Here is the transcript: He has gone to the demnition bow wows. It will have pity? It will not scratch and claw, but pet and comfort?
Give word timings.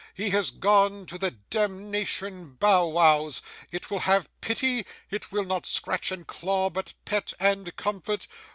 He 0.15 0.31
has 0.31 0.49
gone 0.49 1.05
to 1.05 1.19
the 1.19 1.29
demnition 1.29 2.53
bow 2.55 2.87
wows. 2.87 3.43
It 3.71 3.91
will 3.91 3.99
have 3.99 4.29
pity? 4.41 4.83
It 5.11 5.31
will 5.31 5.45
not 5.45 5.67
scratch 5.67 6.11
and 6.11 6.25
claw, 6.25 6.71
but 6.71 6.95
pet 7.05 7.33
and 7.39 7.75
comfort? 7.75 8.25